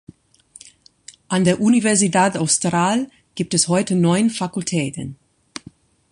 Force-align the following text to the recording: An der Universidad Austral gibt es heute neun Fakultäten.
An 1.27 1.43
der 1.43 1.61
Universidad 1.61 2.35
Austral 2.35 3.07
gibt 3.35 3.53
es 3.53 3.67
heute 3.67 3.93
neun 3.93 4.31
Fakultäten. 4.31 5.15